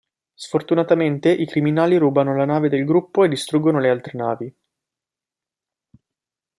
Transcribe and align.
Sfortunatamente, 0.33 1.29
i 1.31 1.45
criminali 1.45 1.95
rubano 1.95 2.35
la 2.35 2.45
nave 2.45 2.69
del 2.69 2.85
gruppo 2.85 3.23
e 3.23 3.27
distruggono 3.27 3.79
le 3.79 3.89
altre 3.91 4.17
navi. 4.17 4.55